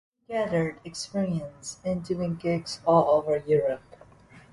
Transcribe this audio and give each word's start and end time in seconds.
He 0.25 0.33
gathered 0.33 0.79
experience 0.83 1.79
in 1.83 1.99
doing 1.99 2.33
gigs 2.33 2.79
all 2.87 3.07
over 3.19 3.37
Europe. 3.45 3.83